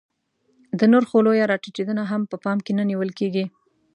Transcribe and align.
د 0.79 0.81
نرخو 0.91 1.17
لویه 1.25 1.45
راټیټېدنه 1.51 2.03
هم 2.11 2.21
په 2.31 2.35
پام 2.43 2.57
کې 2.65 2.71
نه 2.79 2.83
نیول 2.89 3.11
کېږي 3.19 3.45